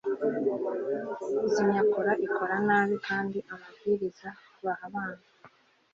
[1.51, 4.29] zimyakura ikora nabi kandi amabwiriza
[4.63, 5.21] baha abana